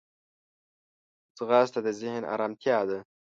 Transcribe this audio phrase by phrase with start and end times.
[1.37, 2.99] ځغاسته د ذهن ارمتیا ده